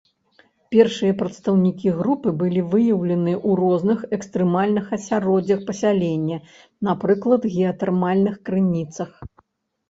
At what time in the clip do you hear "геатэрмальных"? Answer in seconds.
7.59-8.35